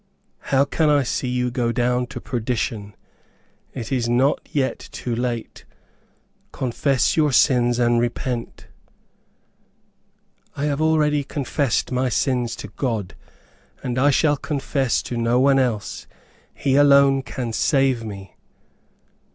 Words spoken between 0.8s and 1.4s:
I see